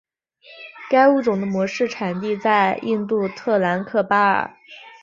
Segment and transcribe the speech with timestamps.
[0.89, 4.57] 该物种的模式产地在印度特兰克巴尔。